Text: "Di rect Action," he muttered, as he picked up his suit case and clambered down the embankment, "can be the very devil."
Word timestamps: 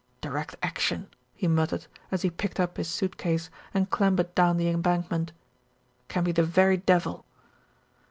"Di 0.21 0.29
rect 0.29 0.55
Action," 0.63 1.11
he 1.35 1.47
muttered, 1.47 1.85
as 2.09 2.23
he 2.23 2.31
picked 2.31 2.59
up 2.59 2.77
his 2.77 2.87
suit 2.89 3.17
case 3.17 3.51
and 3.71 3.91
clambered 3.91 4.33
down 4.33 4.57
the 4.57 4.67
embankment, 4.67 5.31
"can 6.07 6.23
be 6.23 6.31
the 6.31 6.41
very 6.41 6.77
devil." 6.77 7.23